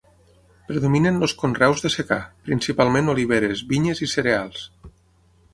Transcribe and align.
Predominen 0.71 1.19
els 1.27 1.35
conreus 1.41 1.85
de 1.85 1.93
secà, 1.97 2.19
principalment 2.49 3.15
oliveres, 3.15 3.65
vinyes 3.75 4.03
i 4.09 4.11
cereals. 4.15 4.69